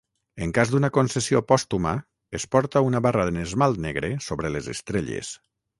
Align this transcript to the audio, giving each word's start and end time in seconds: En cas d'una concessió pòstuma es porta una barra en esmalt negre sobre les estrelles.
En 0.45 0.53
cas 0.57 0.71
d'una 0.75 0.89
concessió 0.95 1.41
pòstuma 1.51 1.93
es 2.41 2.49
porta 2.57 2.85
una 2.89 3.05
barra 3.09 3.29
en 3.35 3.39
esmalt 3.47 3.87
negre 3.89 4.15
sobre 4.31 4.55
les 4.57 4.77
estrelles. 4.79 5.37